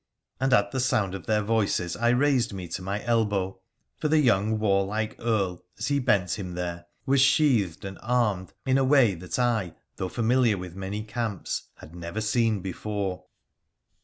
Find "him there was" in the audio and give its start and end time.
6.39-7.21